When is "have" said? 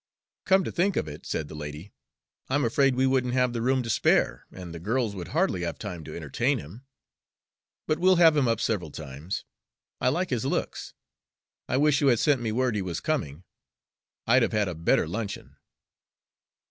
3.35-3.53, 5.61-5.77, 8.15-8.35, 14.41-14.53